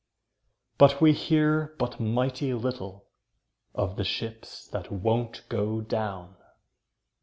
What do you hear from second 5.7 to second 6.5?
down.